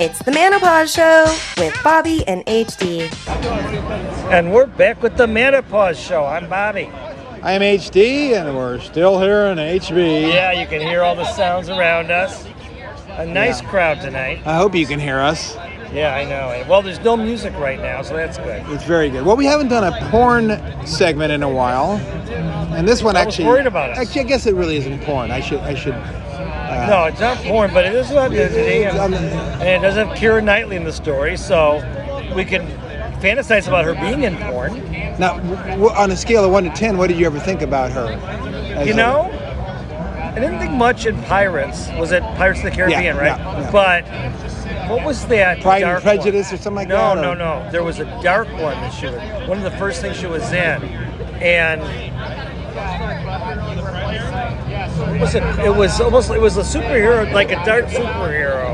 [0.00, 1.26] It's the Manopause Show
[1.62, 3.10] with Bobby and HD.
[4.32, 6.24] And we're back with the Manopause Show.
[6.24, 6.90] I'm Bobby.
[7.42, 10.32] I'm HD, and we're still here in HB.
[10.32, 12.46] Yeah, you can hear all the sounds around us.
[13.18, 13.68] A nice Yeah.
[13.68, 14.40] crowd tonight.
[14.46, 15.56] I hope you can hear us.
[15.92, 16.64] Yeah, I know.
[16.68, 18.62] Well, there's no music right now, so that's good.
[18.70, 19.26] It's very good.
[19.26, 22.00] Well, we haven't done a porn segment in a while,
[22.74, 23.48] and this one I was actually.
[23.48, 23.98] worried about us.
[23.98, 25.30] Actually, I guess it really isn't porn.
[25.30, 25.60] I should.
[25.60, 25.94] I should.
[26.40, 30.08] Uh, No, it's not porn, but it is about Disney, and, and it does have
[30.16, 31.76] Keira Knightley in the story, so
[32.34, 32.66] we can
[33.20, 34.74] fantasize about her being in porn.
[35.18, 37.90] Now, w- on a scale of one to ten, what did you ever think about
[37.92, 38.12] her?
[38.84, 39.30] You know,
[40.34, 41.88] I didn't think much in Pirates.
[41.98, 43.36] Was it Pirates of the Caribbean, right?
[43.38, 43.70] yeah, yeah.
[43.70, 45.60] But what was that?
[45.60, 46.54] Pride and Prejudice one?
[46.54, 49.06] or something like no, that, No, or- no, There was a dark one that she
[49.06, 50.82] was one of the first things she was in,
[51.42, 51.82] and
[55.20, 55.42] was it?
[55.60, 58.64] It was almost it was a superhero, like a dark superhero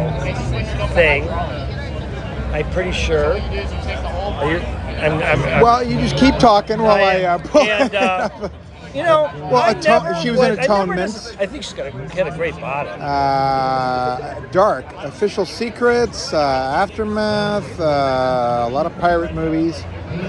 [0.95, 1.28] thing.
[1.28, 3.34] I'm pretty sure.
[3.38, 7.22] I'm, I'm, I'm- Well, you just keep talking while I.
[7.22, 8.48] Uh, pull and, uh,
[8.97, 11.36] you know, Well, I aton- never she was in would- I Atonement.
[11.41, 12.89] I think she's got a, had a great body.
[12.91, 16.39] Uh, dark, official secrets, uh,
[16.83, 19.84] aftermath, uh, a lot of pirate movies.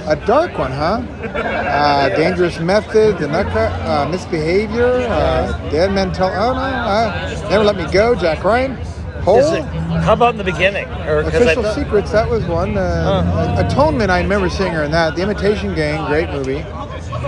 [0.07, 1.01] A dark one, huh?
[1.23, 6.27] Uh, dangerous method, the nutcracker, uh, misbehavior, uh, dead men tell.
[6.29, 8.13] Oh no, uh, never let me go.
[8.15, 9.63] Jack Ryan, Is it,
[10.03, 10.87] how about in the beginning?
[11.07, 12.11] Or official thought- secrets.
[12.11, 12.77] That was one.
[12.77, 14.09] Uh, Atonement.
[14.11, 15.15] I remember seeing her in that.
[15.15, 16.65] The Imitation Game, great movie.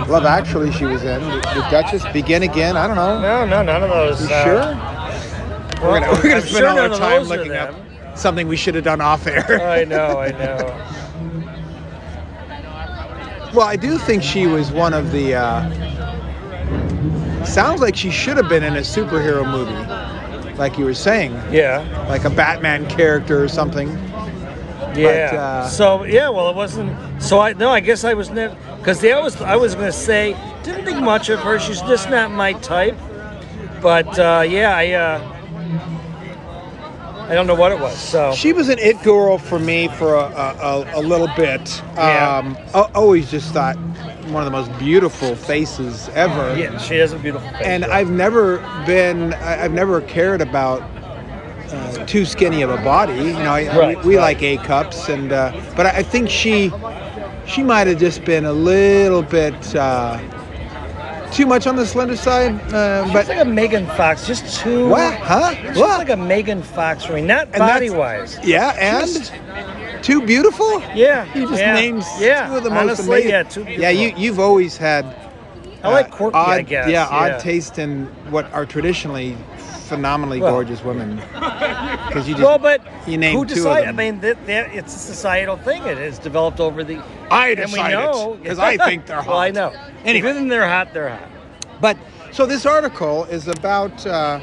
[0.08, 1.20] Love Actually, she was in.
[1.20, 2.76] The, Duchess, Begin Again.
[2.76, 3.20] I don't know.
[3.20, 4.28] No, no, none of those.
[4.28, 4.54] You uh, sure?
[5.80, 7.74] well, We're gonna, we're gonna spend sure all our time looking up
[8.16, 9.62] something we should have done off air.
[9.70, 10.56] I know, I know.
[13.54, 15.34] well, I do think she was one of the.
[15.34, 15.68] Uh,
[17.44, 21.78] sounds like she should have been in a superhero movie, like you were saying, Yeah,
[22.08, 23.88] like a Batman character or something.
[24.96, 25.30] Yeah.
[25.32, 27.22] uh, so yeah, well, it wasn't.
[27.22, 30.36] So I no, I guess I was never because I was I was gonna say
[30.62, 31.58] didn't think much of her.
[31.58, 32.96] She's just not my type.
[33.80, 35.40] But uh, yeah, I uh,
[37.30, 37.96] I don't know what it was.
[37.96, 41.82] So She was an it girl for me for a, a, a, little bit.
[41.94, 42.38] Yeah.
[42.38, 43.76] Um, I always just thought
[44.30, 46.58] one of the most beautiful faces ever.
[46.58, 47.62] yeah, she has a beautiful face.
[47.64, 47.94] and yeah.
[47.94, 50.82] I've never been, I've never cared about
[51.72, 53.14] uh, too skinny of a body.
[53.14, 54.22] You know, I, Right, we, we right.
[54.36, 56.70] like A cups, and uh, but I I think she,
[57.46, 60.18] she might have just been a little bit uh,
[61.32, 62.52] too much on the slender side.
[62.72, 64.88] Uh, She's but like a Megan Fox, just too.
[64.88, 65.14] what?
[65.20, 65.54] Huh?
[65.54, 65.98] She's What?
[65.98, 68.38] like a Megan Fox for me, not body wise.
[68.42, 69.32] yeah, and Just-
[70.02, 70.80] too beautiful.
[70.94, 73.30] Yeah, You just yeah, named yeah, two of the most honestly, amazing.
[73.30, 75.04] yeah, two yeah, you you've always had.
[75.84, 76.88] I like uh, quirky, odd, I guess.
[76.90, 79.36] Yeah, odd taste in what are traditionally
[79.90, 81.16] phenomenally Well- gorgeous women.
[82.06, 83.88] Because you just Well, but you named who two of decided?
[83.88, 85.84] I mean, that, that it's a societal thing.
[85.84, 87.02] It has developed over the.
[87.30, 89.26] I decided know because I think they're hot.
[89.28, 89.72] well, I know.
[90.04, 90.30] Anyway.
[90.30, 91.28] Even they're hot, they're hot.
[91.80, 91.96] But
[92.32, 94.40] so this article is about uh,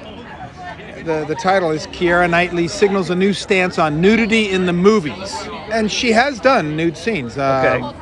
[1.05, 5.33] the the title is Keira Knightley signals a new stance on nudity in the movies,
[5.71, 7.37] and she has done nude scenes.
[7.37, 7.93] Uh,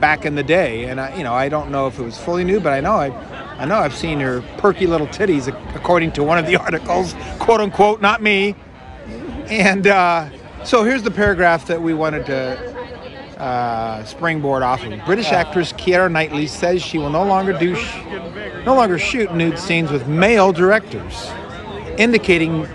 [0.00, 2.44] Back in the day, and I, you know, I don't know if it was fully
[2.44, 3.08] nude, but I know I,
[3.58, 7.60] I know I've seen her perky little titties, according to one of the articles, quote
[7.60, 8.54] unquote, not me.
[9.48, 10.28] And uh,
[10.64, 12.74] so here's the paragraph that we wanted to
[13.38, 15.04] uh, springboard off of.
[15.04, 17.98] British actress Keira Knightley says she will no longer do, sh-
[18.64, 21.30] no longer shoot nude scenes with male directors,
[21.98, 22.66] indicating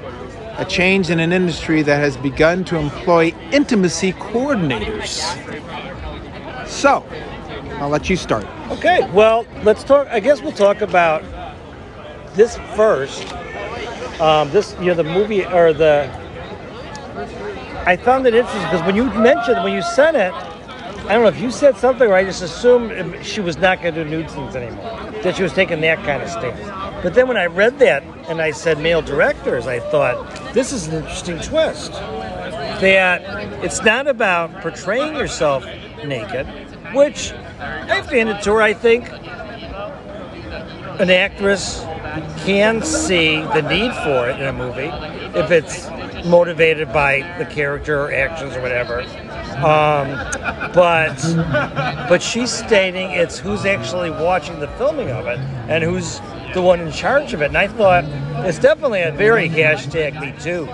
[0.58, 5.36] a change in an industry that has begun to employ intimacy coordinators.
[6.68, 7.06] So,
[7.80, 8.46] I'll let you start.
[8.72, 10.08] Okay, well, let's talk.
[10.08, 11.24] I guess we'll talk about
[12.36, 13.32] this first.
[14.22, 16.10] Um, this, you know, the movie or the.
[17.86, 20.34] I found it interesting because when you mentioned when you said it,
[21.10, 23.96] I don't know if you said something or I just assumed she was not going
[23.96, 25.12] to do nude scenes anymore.
[25.24, 26.60] That she was taking that kind of stance.
[27.02, 30.88] But then when I read that and I said male directors, I thought this is
[30.88, 31.94] an interesting twist.
[31.94, 33.24] That
[33.64, 35.66] it's not about portraying yourself
[36.04, 36.46] naked,
[36.94, 37.34] which
[38.00, 38.62] I've handed to her.
[38.62, 39.10] I think
[41.02, 41.82] an actress
[42.46, 44.90] can see the need for it in a movie
[45.38, 45.90] if it's
[46.26, 49.02] motivated by the character or actions or whatever.
[49.60, 50.08] Um,
[50.74, 51.18] but
[52.08, 56.22] but she's stating it's who's actually watching the filming of it and who's
[56.54, 57.48] the one in charge of it.
[57.48, 58.06] And I thought
[58.48, 60.70] it's definitely a very hashtag Me Too,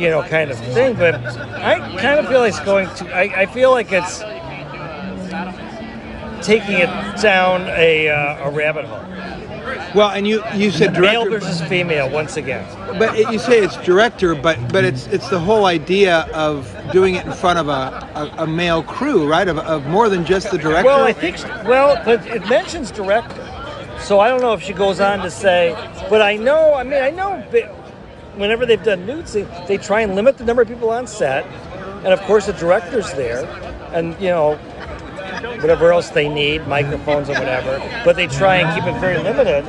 [0.00, 0.94] you know, kind of thing.
[0.94, 3.12] But I kind of feel like it's going to.
[3.12, 4.22] I, I feel like it's
[6.46, 9.02] taking it down a, uh, a rabbit hole.
[9.94, 12.64] Well, and you you said Male director, versus female once again.
[12.98, 17.16] but it, you say it's director, but but it's it's the whole idea of doing
[17.16, 19.48] it in front of a, a, a male crew, right?
[19.48, 20.86] Of, of more than just the director.
[20.86, 23.44] Well, I think well, but it mentions director,
[24.00, 25.74] so I don't know if she goes on to say.
[26.08, 27.42] But I know, I mean, I know.
[28.36, 31.46] Whenever they've done nude scenes, they try and limit the number of people on set,
[32.04, 33.46] and of course the director's there,
[33.92, 34.58] and you know
[35.60, 37.78] whatever else they need, microphones or whatever.
[38.04, 39.64] But they try and keep it very limited.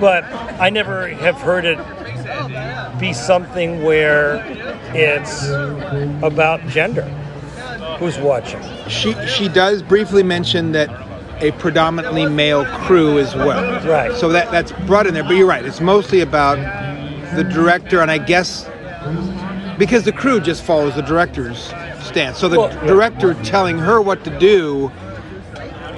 [0.00, 0.24] But
[0.60, 1.78] I never have heard it
[3.00, 4.42] be something where
[4.94, 5.48] it's
[6.22, 7.02] about gender.
[7.98, 8.60] Who's watching?
[8.88, 10.88] she she does briefly mention that
[11.42, 13.84] a predominantly male crew as well.
[13.88, 14.12] Right.
[14.14, 15.64] So that that's brought in there, but you're right.
[15.64, 16.56] It's mostly about
[17.34, 18.68] the director, and I guess
[19.78, 22.38] because the crew just follows the director's stance.
[22.38, 22.86] So the Well, yeah.
[22.86, 24.90] director telling her what to do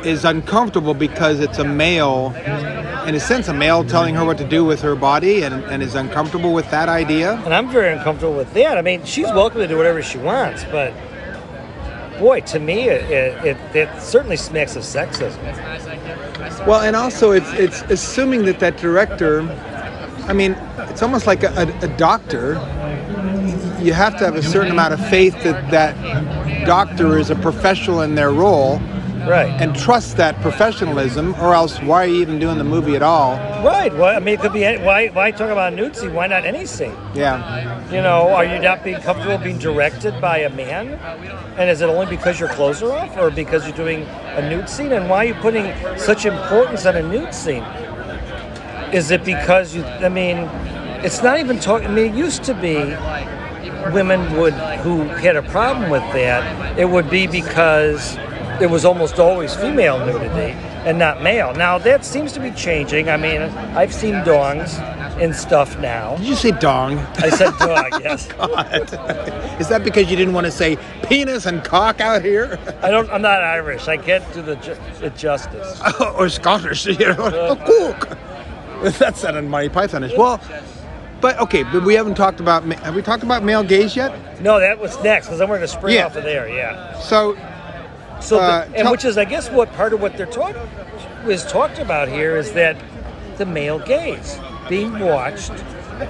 [0.04, 2.34] is uncomfortable because it's a male,
[3.06, 5.82] in a sense, a male telling her what to do with her body, and, and
[5.82, 7.34] is uncomfortable with that idea.
[7.44, 8.78] And I'm very uncomfortable with that.
[8.78, 10.92] I mean, she's welcome to do whatever she wants, but
[12.18, 15.38] boy, to me, it, it, it, it certainly smacks of sexism.
[16.66, 19.42] Well, and also it's it's assuming that that director,
[20.26, 20.52] I mean,
[20.90, 22.54] it's almost like a, a, a doctor.
[23.80, 28.02] You have to have a certain amount of faith that that doctor is a professional
[28.02, 28.78] in their role
[29.26, 29.50] Right.
[29.60, 33.36] and trust that professionalism, or else why are you even doing the movie at all?
[33.64, 33.92] right.
[33.92, 36.14] Well, I mean, it could be any, why why talk about a nude scene?
[36.14, 36.94] Why not any scene?
[37.14, 37.90] Yeah.
[37.90, 40.94] You know, are you not being comfortable being directed by a man?
[41.58, 44.02] And is it only because your clothes are off, or because you're doing
[44.36, 44.92] a nude scene?
[44.92, 47.64] And why are you putting such importance on a nude scene?
[48.92, 49.84] Is it because you?
[49.84, 50.38] I mean,
[51.04, 51.88] it's not even talking.
[51.88, 52.76] I mean, it used to be
[53.92, 56.78] women would who had a problem with that.
[56.78, 58.16] It would be because
[58.60, 60.52] it was almost always female nudity
[60.86, 61.54] and not male.
[61.54, 63.08] Now that seems to be changing.
[63.08, 63.42] I mean,
[63.76, 64.78] I've seen dongs
[65.20, 66.16] and stuff now.
[66.16, 66.98] Did you say dong?
[67.18, 68.28] I said dog, yes.
[68.38, 69.60] Oh, God.
[69.60, 72.58] Is that because you didn't want to say penis and cock out here?
[72.82, 73.10] I don't.
[73.10, 73.88] I'm not Irish.
[73.88, 75.80] I can't do the ju- justice.
[76.00, 77.16] Oh, or Scottish, you know?
[77.18, 78.16] Oh, cook.
[78.98, 80.16] That's not in Monty Pythonish.
[80.16, 80.40] Well,
[81.20, 82.62] but okay, but we haven't talked about.
[82.64, 84.40] Have we talked about male gaze yet?
[84.40, 86.06] No, that was next because I'm going to spring Yeah.
[86.06, 86.48] off of there.
[86.48, 86.98] Yeah.
[87.00, 87.36] So
[88.20, 90.56] So, the- Uh, and tell- which is, I guess, what part of what they're talking
[91.26, 92.76] is talked about here is that
[93.38, 94.38] the male gaze
[94.68, 95.52] being watched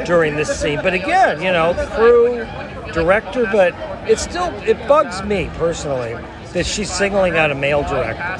[0.04, 0.80] during this scene.
[0.82, 2.46] But again, you know, crew,
[2.92, 3.74] director, but
[4.08, 6.16] it still it bugs me personally
[6.52, 8.36] that she's singling out a male director.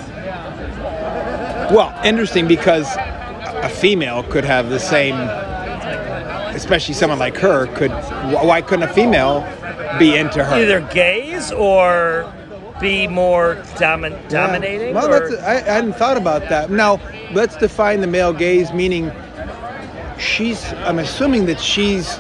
[1.73, 2.89] Well, interesting because
[3.63, 5.15] a female could have the same,
[6.55, 7.93] especially someone like her could.
[7.93, 9.47] Why couldn't a female
[9.99, 10.57] be into her?
[10.57, 12.33] Either gaze or
[12.81, 14.95] be more domin- dominating.
[14.95, 16.71] Well, that's, I, I hadn't thought about that.
[16.71, 17.01] Now,
[17.33, 19.13] let's define the male gaze, meaning
[20.19, 20.73] she's.
[20.73, 22.19] I'm assuming that she's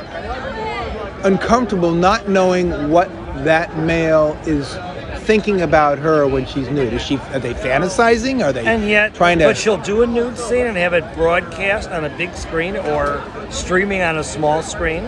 [1.24, 3.08] uncomfortable not knowing what
[3.44, 4.76] that male is
[5.24, 6.92] thinking about her when she's nude.
[6.92, 7.16] Is she?
[7.18, 8.42] Are they fantasizing?
[8.44, 9.44] Are they And yet, trying to?
[9.44, 13.22] but she'll do a nude scene and have it broadcast on a big screen or
[13.50, 15.04] streaming on a small screen,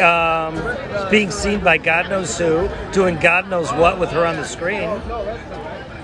[0.00, 4.44] um, being seen by God knows who, doing God knows what with her on the
[4.44, 4.88] screen.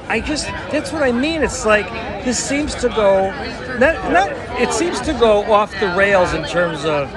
[0.07, 1.43] I just, that's what I mean.
[1.43, 1.87] It's like,
[2.25, 3.31] this seems to go,
[3.79, 4.31] not, not,
[4.61, 7.11] it seems to go off the rails in terms of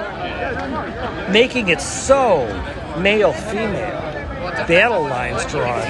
[1.30, 2.46] making it so
[2.98, 4.08] male female
[4.66, 5.80] battle lines drawn,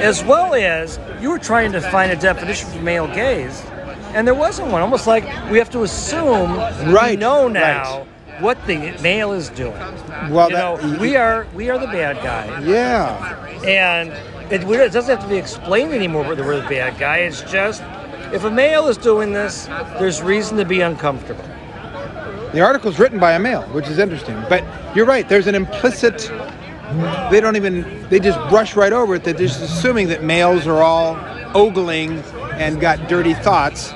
[0.00, 3.64] as well as you were trying to find a definition for male gaze,
[4.14, 4.82] and there wasn't one.
[4.82, 8.06] Almost like we have to assume we Right, know now
[8.40, 9.72] what the male is doing.
[10.30, 13.46] well, you that, know, we are we are the bad guy, Yeah.
[13.64, 14.10] and
[14.52, 17.18] it, it doesn't have to be explained anymore whether we're the bad guy.
[17.18, 17.82] It's just
[18.32, 19.66] if a male is doing this,
[19.98, 21.44] there's reason to be uncomfortable.
[22.52, 24.42] The article's written by a male, which is interesting.
[24.48, 24.64] But
[24.96, 25.28] you're right.
[25.28, 26.30] There's an implicit.
[27.30, 28.08] They don't even.
[28.08, 29.24] They just brush right over it.
[29.24, 31.16] That they're just assuming that males are all
[31.54, 32.18] ogling
[32.58, 33.92] and got dirty thoughts.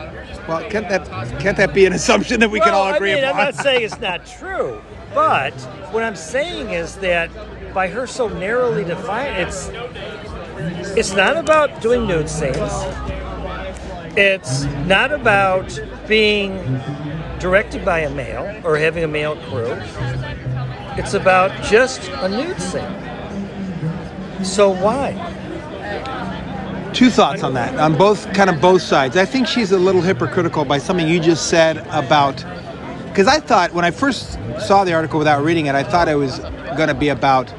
[0.52, 1.06] Well, can't that
[1.40, 3.40] can't that be an assumption that we can all agree I mean, upon?
[3.40, 4.82] I'm not saying it's not true,
[5.14, 5.54] but
[5.92, 7.30] what I'm saying is that
[7.72, 9.70] by her so narrowly defined, it's
[10.94, 12.58] it's not about doing nude scenes.
[14.14, 16.58] It's not about being
[17.38, 19.74] directed by a male or having a male crew.
[20.98, 24.44] It's about just a nude scene.
[24.44, 25.12] So why?
[26.92, 29.16] Two thoughts on that, on both kind of both sides.
[29.16, 32.44] I think she's a little hypocritical by something you just said about
[33.08, 36.14] because I thought when I first saw the article without reading it, I thought it
[36.16, 36.38] was
[36.76, 37.52] going to be about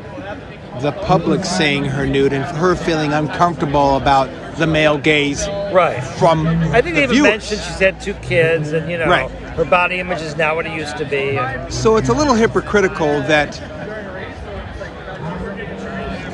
[0.82, 6.04] the public seeing her nude and her feeling uncomfortable about the male gaze Right.
[6.04, 7.30] from I think the they even viewers.
[7.32, 9.30] mentioned she's had two kids, and you know, Right.
[9.56, 11.38] her body image is not what it used to be.
[11.38, 13.60] and- So it's a little hypocritical that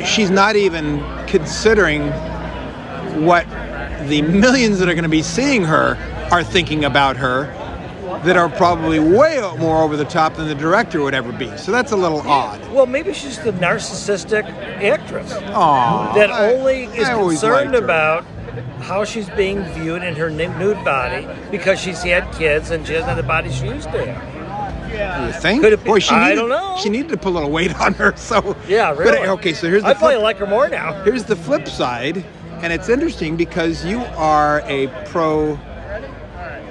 [0.05, 2.11] she's not even considering
[3.15, 3.45] what
[4.07, 5.95] the millions that are going to be seeing her
[6.31, 7.45] are thinking about her
[8.23, 11.55] that are probably way more over the top than the director would ever be.
[11.57, 12.59] So that's a little odd.
[12.71, 14.43] Well, maybe she's the narcissistic
[14.83, 18.25] actress Aw, that I- only is I concerned about
[18.81, 23.07] how she's being viewed in her nude body because she's had kids and she doesn't
[23.07, 25.25] have the body she used to have.
[25.27, 25.61] You think?
[25.61, 26.75] Could it be- Boy, she I needed, don't know.
[26.81, 28.13] She needed to put a little weight on her.
[28.17, 29.27] So Yeah, But, really.
[29.29, 31.03] okay, so here's the I probably like her more now.
[31.03, 32.25] Here's the flip side,
[32.61, 35.57] and it's interesting because you are a pro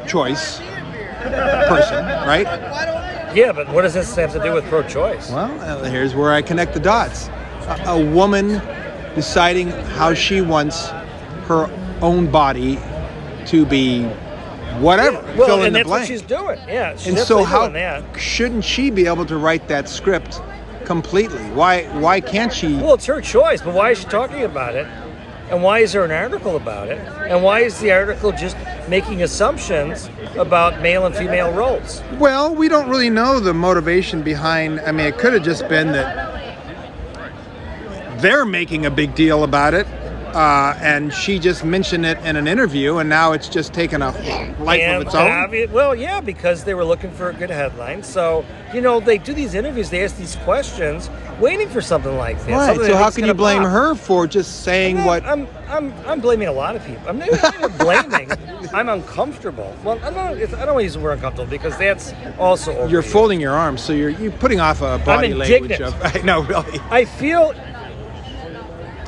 [0.06, 0.58] choice
[1.68, 2.46] person, right?
[3.34, 5.30] Yeah, but what does this have to do with pro-choice?
[5.30, 7.28] Well, uh, here's where I connect the dots.
[7.28, 8.60] A, a woman
[9.14, 10.88] deciding how she wants
[11.46, 11.68] her
[12.00, 12.78] own body
[13.46, 14.04] to be
[14.80, 16.00] whatever, Well, fill in and the that's blank.
[16.02, 16.58] what she's doing.
[16.66, 17.70] Yeah, she's and so how
[18.16, 20.40] shouldn't she be able to write that script
[20.84, 21.44] completely?
[21.50, 22.76] Why why can't she?
[22.76, 24.86] Well, it's her choice, but why is she talking about it?
[25.50, 26.98] And why is there an article about it?
[27.28, 28.56] And why is the article just
[28.88, 32.02] making assumptions about male and female roles?
[32.18, 34.80] Well, we don't really know the motivation behind.
[34.80, 36.28] I mean, it could have just been that
[38.20, 39.86] they're making a big deal about it,
[40.34, 44.10] uh, and she just mentioned it in an interview, and now it's just taken a
[44.60, 45.72] life and of its own.
[45.72, 48.02] well, yeah, because they were looking for a good headline.
[48.02, 51.08] So, you know, they do these interviews, they ask these questions,
[51.40, 52.76] waiting for something like that.
[52.76, 52.86] Right.
[52.86, 53.72] So how can you blame pop.
[53.72, 55.24] her for just saying I'm, what?
[55.24, 57.08] I'm, I'm, I'm blaming a lot of people.
[57.08, 58.30] I'm not even blaming.
[58.72, 59.74] I'm uncomfortable.
[59.84, 62.86] Well, I'm not, it's, I don't want to use the word uncomfortable because that's also.
[62.88, 65.94] You're folding your arms, so you're you're putting off a body language indignant.
[65.94, 66.16] of.
[66.16, 66.80] I know, really.
[66.90, 67.52] I feel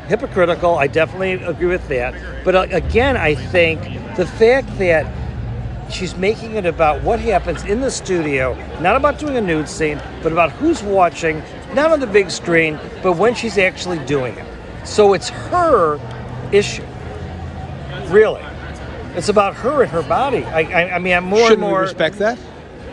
[0.09, 0.77] hypocritical.
[0.77, 2.45] I definitely agree with that.
[2.45, 3.83] But uh, again, I think
[4.17, 5.07] the fact that
[5.93, 10.01] she's making it about what happens in the studio, not about doing a nude scene,
[10.23, 11.43] but about who's watching,
[11.75, 14.47] not on the big screen, but when she's actually doing it.
[14.85, 16.01] So it's her
[16.53, 16.85] issue.
[18.07, 18.43] Really.
[19.15, 20.45] It's about her and her body.
[20.45, 21.81] I, I, I mean, I'm more Shouldn't and more.
[21.81, 22.39] we respect that?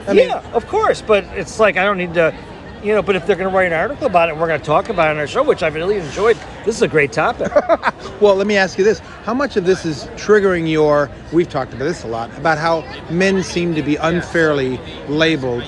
[0.08, 2.34] I mean, yeah, of course, but it's like I don't need to,
[2.82, 3.02] you know.
[3.02, 4.90] But if they're going to write an article about it, and we're going to talk
[4.90, 6.38] about it on our show, which I've really enjoyed.
[6.66, 7.52] This is a great topic.
[8.20, 11.12] Well, let me ask you this: How much of this is triggering your?
[11.32, 12.82] We've talked about this a lot about how
[13.12, 15.64] men seem to be unfairly labeled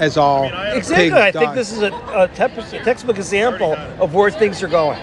[0.00, 1.10] as all exactly.
[1.10, 4.98] pig I think this is a, a tep- textbook example of where things are going.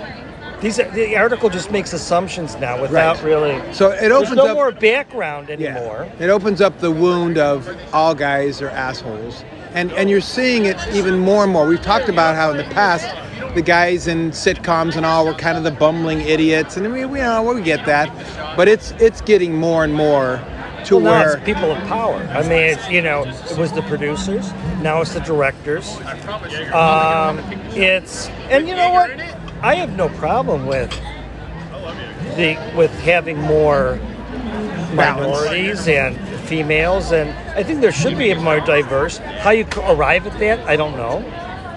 [0.62, 3.24] These the article just makes assumptions now without Right.
[3.25, 3.74] really.
[3.74, 4.53] So it There's opens no up.
[4.55, 6.07] more background yeah, anymore.
[6.19, 9.43] it opens up the wound of all guys are assholes,
[9.74, 11.65] and and you're seeing it even more and more.
[11.67, 13.10] We've talked about how in the past.
[13.55, 17.19] The guys in sitcoms and all were kind of the bumbling idiots, and we, we
[17.19, 18.07] know we get that,
[18.55, 20.38] but it's it's getting more and more
[20.85, 22.17] to Well, where people of power.
[22.31, 24.51] I mean, it's you know, it was the producers.
[24.81, 25.97] Now it's the directors.
[26.73, 27.39] Um,
[27.75, 29.11] it's and you know what?
[29.61, 30.89] I have no problem with
[32.35, 34.00] the with having more
[34.93, 39.17] minorities and females, and I think there should be more diverse.
[39.17, 41.19] How you arrive at that, I don't know.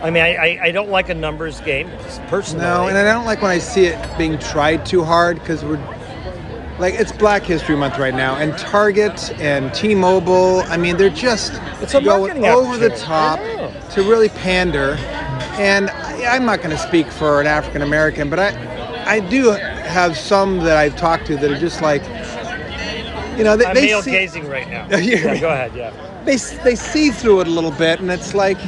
[0.02, 1.90] I mean, I, I, I don't like a numbers game
[2.26, 2.64] personally.
[2.64, 5.78] No, and I don't like when I see it being tried too hard because we're
[6.78, 10.62] like it's Black History Month right now, and Target and T-Mobile.
[10.66, 13.38] I mean, they're just It's a going over the top
[13.90, 14.96] to really pander.
[15.56, 18.74] And I, I'm not going to speak for an African American, but I
[19.06, 22.02] I do have some that I've talked to that are just like,
[23.38, 24.86] you know, they, I'm they male see, gazing right now.
[24.98, 25.38] Yeah.
[25.40, 25.74] go ahead.
[25.74, 25.92] Yeah.
[26.24, 28.58] they they see through it a little bit, and it's like,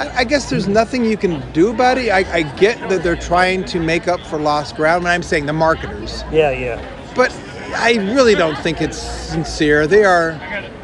[0.00, 2.10] I, I guess there's nothing you can do about it.
[2.10, 5.46] I, I get that they're trying to make up for lost ground, and I'm saying
[5.46, 6.99] the marketers, Yeah, yeah.
[7.20, 7.30] But
[7.76, 9.86] I really don't think it's sincere.
[9.86, 10.32] They are,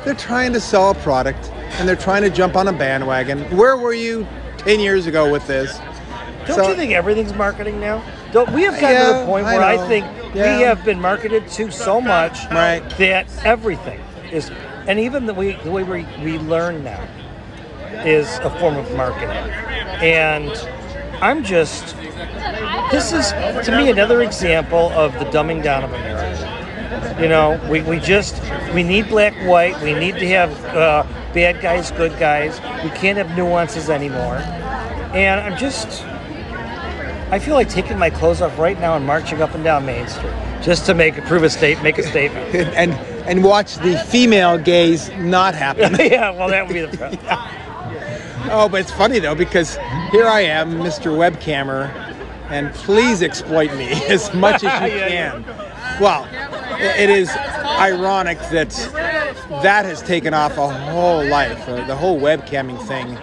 [0.05, 3.57] they're trying to sell a product, and they're trying to jump on a bandwagon.
[3.57, 4.27] Where were you
[4.59, 5.79] ten years ago with this?
[6.47, 8.03] Don't So- you think everything's marketing now?
[8.33, 9.89] Don't we have gotten to Yeah, the point where I, know.
[9.89, 10.59] think Yeah.
[10.59, 12.83] we have been marketed to so much Right.
[12.99, 13.99] that everything
[14.31, 14.51] is,
[14.87, 17.01] and even the way the way we, we learn now
[18.05, 19.31] is a form of marketing.
[20.03, 20.53] And
[21.21, 21.97] I'm just,
[22.91, 23.31] this is
[23.67, 27.17] to me another example of the dumbing down of America.
[27.21, 28.41] You know, we, we just
[28.75, 29.81] we need black white.
[29.83, 32.61] We need to have uh, bad guys, good guys.
[32.85, 34.37] We can't have nuances anymore.
[35.15, 36.05] And I'm just
[37.31, 40.07] I feel like taking my clothes off right now and marching up and down Main
[40.07, 40.33] Street
[40.63, 42.55] just to make prove a state, make a statement.
[42.77, 42.93] And
[43.27, 45.97] and watch the female gaze not happen.
[45.99, 47.21] yeah, well, that would be the problem.
[48.51, 49.77] Oh, but it's funny though because
[50.11, 51.13] here I am, Mr.
[51.17, 51.89] Webcammer,
[52.51, 55.45] and please exploit me as much as you can.
[56.01, 56.27] Well,
[56.79, 58.71] it is ironic that
[59.63, 61.69] that has taken off a whole life.
[61.69, 63.17] Uh, the whole webcamming thing.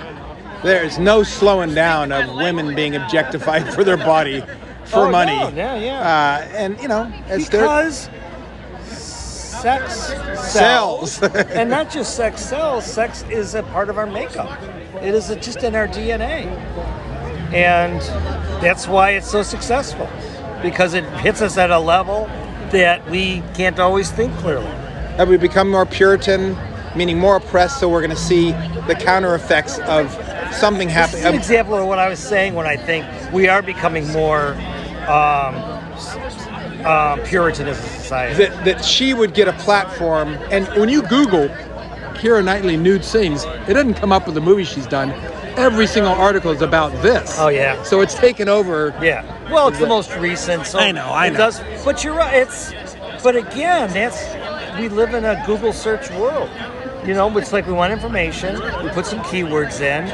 [0.63, 4.41] There's no slowing down of women being objectified for their body
[4.85, 5.35] for Oh, money.
[5.37, 5.99] no, yeah, yeah.
[5.99, 8.09] Uh, and you know, as because
[9.63, 9.95] sex
[10.51, 11.13] Sells.
[11.13, 12.85] sells, and not just sex sells.
[12.85, 14.61] Sex is a part of our makeup.
[15.01, 16.47] It is just in our DNA,
[17.53, 18.01] and
[18.61, 20.09] that's why it's so successful
[20.61, 22.25] because it hits us at a level
[22.71, 24.67] that we can't always think clearly.
[25.15, 26.57] have we become more Puritan,
[26.93, 27.79] meaning more oppressed?
[27.79, 28.51] So we're going to see
[28.87, 30.11] the counter effects of
[30.53, 33.61] something This is an example of what I was saying when I think we are
[33.61, 34.55] becoming more
[35.07, 35.55] um,
[36.85, 38.35] um, Puritan as a society.
[38.35, 40.37] that, that she would get a platform.
[40.51, 41.49] And when you Google
[42.15, 45.11] Keira Knightley nude scenes, it doesn't come up with the movie she's done.
[45.57, 47.37] Every single article is about this.
[47.37, 47.81] Oh, yeah.
[47.83, 48.97] So it's taken over.
[49.01, 49.23] Yeah.
[49.51, 50.65] Well, it's the most recent.
[50.65, 51.37] So I know, I it know.
[51.37, 52.35] Does, but you're right.
[52.35, 52.73] It's.
[53.23, 54.33] But again, that's
[54.79, 56.49] we live in a Google search world.
[57.05, 58.55] You know, it's like we want information.
[58.83, 60.09] We put some keywords in.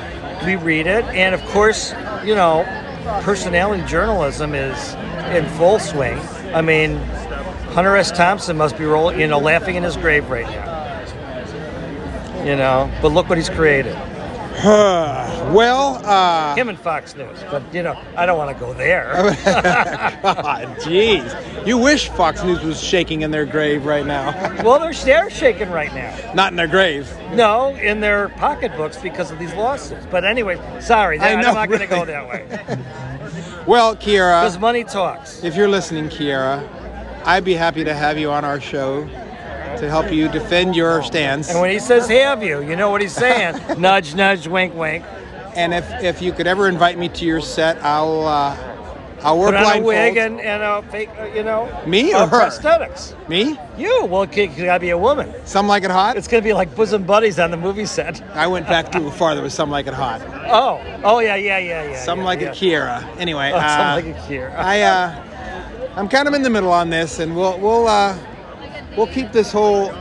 [0.46, 2.64] We read it, and of course, you know,
[3.22, 4.94] personality journalism is
[5.36, 6.20] in full swing.
[6.54, 6.98] I mean,
[7.74, 8.12] Hunter S.
[8.12, 10.78] Thompson must be rolling, you know, laughing in his grave right now.
[12.44, 13.96] You know, but look what he's created.
[14.64, 17.38] well, uh, Him and Fox News.
[17.52, 19.14] But you know, I don't want to go there.
[20.82, 21.68] Jeez.
[21.68, 24.48] You wish Fox News was shaking in their grave right now.
[24.64, 26.34] Well, they're, they're shaking right now.
[26.34, 27.12] Not in their grave.
[27.34, 30.06] No, in their pocketbooks because of these lawsuits.
[30.12, 32.46] But anyway, sorry, that, know, I'm not going to go that way.
[33.70, 35.44] Well, Keira, Because money talks.
[35.44, 36.68] if you're listening, Keira,
[37.24, 39.04] I'd be happy to have you on our show
[39.78, 41.52] to help you defend your stance.
[41.52, 43.62] And when he says "have you," you know what he's saying.
[43.80, 45.06] nudge, nudge, wink, wink.
[45.56, 48.58] And if, if you could ever invite me to your set, I'll uh,
[49.22, 51.68] I'll wear Put on a wig and, and a fake, uh, you know.
[51.86, 52.48] Me or her?
[52.48, 53.14] Prosthetics.
[53.28, 53.58] Me?
[53.78, 54.06] You.
[54.06, 55.34] Well, it could- gotta be a woman.
[55.46, 56.16] Some like it hot.
[56.18, 58.22] It's gonna be like bosom buddies on the movie set.
[58.36, 59.34] I went back too far.
[59.36, 60.22] There was some like it hot.
[60.48, 62.04] Oh, oh yeah, yeah, yeah, yeah.
[62.04, 62.52] Some yeah, like yeah.
[62.52, 63.18] it Keira.
[63.18, 64.54] Anyway, Oh, uh, some like it here.
[64.58, 68.18] I uh, I'm kind of in the middle on this, and we'll we'll uh,
[68.96, 69.92] we'll keep this whole.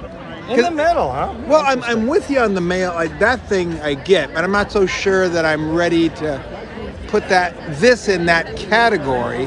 [0.48, 1.34] in the middle, huh?
[1.46, 2.92] Well, I'm, I'm with you on the mail.
[2.92, 6.57] I, that thing I get, but I'm not so sure that I'm ready to
[7.08, 9.46] put that this in that category.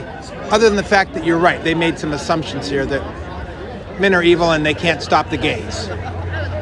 [0.51, 4.23] Other than the fact that you're right, they made some assumptions here that men are
[4.23, 5.87] evil and they can't stop the gays.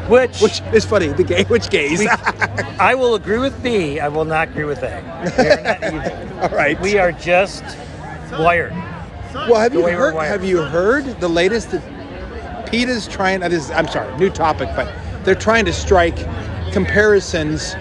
[0.07, 1.07] Which, Which is funny.
[1.07, 1.99] The gay, which gays?
[1.99, 2.07] we,
[2.79, 3.99] I will agree with B.
[3.99, 5.01] I will not agree with A.
[5.37, 5.83] We not
[6.23, 6.39] evil.
[6.41, 6.79] All right.
[6.81, 7.63] We are just
[8.33, 8.73] wired.
[9.33, 10.15] Well, have the you heard?
[10.15, 11.71] Have you heard the latest?
[11.71, 11.83] That
[12.71, 13.41] PETA's trying.
[13.41, 14.91] This is, I'm sorry, new topic, but
[15.23, 16.17] they're trying to strike
[16.71, 17.75] comparisons.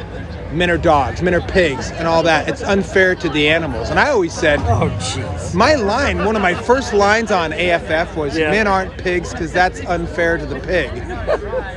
[0.53, 2.49] Men are dogs, men are pigs, and all that.
[2.49, 3.91] It's unfair to the animals.
[3.91, 5.55] And I always said, Oh, jeez.
[5.55, 8.51] my line, one of my first lines on AFF was, Yeah.
[8.51, 10.91] "Men aren't pigs because that's unfair to the pig."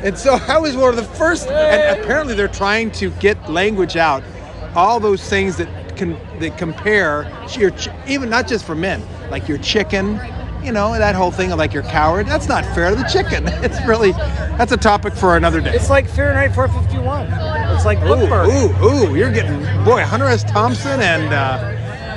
[0.03, 1.49] and so I was one of the first.
[1.49, 4.23] And apparently, they're trying to get language out,
[4.75, 9.47] all those things that can that compare your ch- even not just for men, like
[9.49, 10.19] your chicken.
[10.63, 12.27] You know that whole thing of like your coward.
[12.27, 13.47] That's not fair to the chicken.
[13.63, 14.11] It's really
[14.57, 15.73] that's a topic for another day.
[15.73, 17.27] It's like Fahrenheit 451.
[17.81, 19.15] It's like book Ooh, ooh, ooh!
[19.15, 20.43] You're getting boy Hunter S.
[20.43, 21.57] Thompson and uh,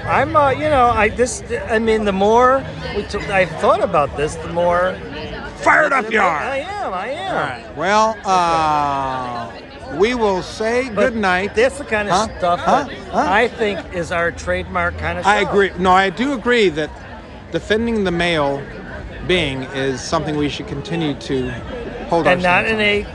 [0.07, 1.43] I'm, uh, you know, I this.
[1.71, 2.63] I mean, the more
[2.95, 4.95] we took, I've thought about this, the more
[5.63, 6.37] fired up you are.
[6.37, 6.93] I am.
[6.93, 7.35] I am.
[7.35, 7.77] Right.
[7.79, 11.55] Well, uh, we will say But good night.
[11.55, 12.39] That's the kind of Huh?
[12.39, 12.85] stuff Huh?
[12.85, 13.25] that Huh?
[13.27, 15.27] I think is our trademark kind of.
[15.27, 15.71] I agree.
[15.79, 16.91] No, I do agree that
[17.53, 18.63] defending the male
[19.27, 21.49] being is something we should continue to
[22.11, 23.07] hold on to and not in a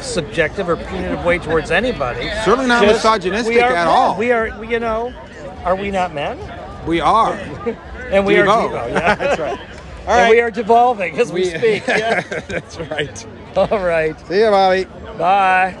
[0.00, 2.28] subjective or punitive way towards anybody.
[2.44, 4.16] Certainly not Just- misogynistic are at all.
[4.16, 5.12] We are, you know,
[5.64, 6.38] are we not men?
[6.86, 7.34] We are.
[8.06, 8.46] And we Devo.
[8.46, 9.14] are Devo, yeah.
[9.16, 9.58] That's right.
[10.06, 11.84] All and we are devolving as we, We- speak.
[11.88, 12.20] Yeah.
[12.20, 13.26] That's right.
[13.56, 14.16] All right.
[14.28, 14.84] See you, Bobby.
[15.18, 15.76] Bye.